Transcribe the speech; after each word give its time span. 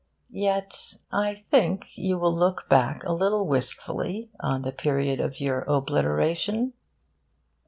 Yet 0.31 0.95
I 1.11 1.35
think 1.35 1.95
you 1.95 2.17
will 2.17 2.35
look 2.35 2.67
back 2.67 3.03
a 3.03 3.13
little 3.13 3.45
wistfully 3.45 4.31
on 4.39 4.63
the 4.63 4.71
period 4.71 5.19
of 5.19 5.39
your 5.39 5.61
obliteration. 5.67 6.73